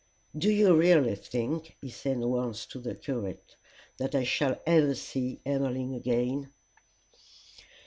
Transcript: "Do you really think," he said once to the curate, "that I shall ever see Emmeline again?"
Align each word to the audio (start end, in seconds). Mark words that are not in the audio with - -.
"Do 0.35 0.49
you 0.49 0.73
really 0.75 1.13
think," 1.13 1.77
he 1.79 1.89
said 1.91 2.17
once 2.21 2.65
to 2.65 2.79
the 2.79 2.95
curate, 2.95 3.55
"that 3.97 4.15
I 4.15 4.23
shall 4.23 4.59
ever 4.65 4.95
see 4.95 5.41
Emmeline 5.45 5.93
again?" 5.93 6.51